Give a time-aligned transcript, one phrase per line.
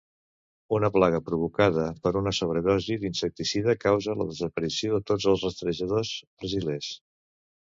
[0.75, 6.91] Una plaga provocada per una sobredosi d'insecticida causà la desaparició de tots els rastrejadors brasilers.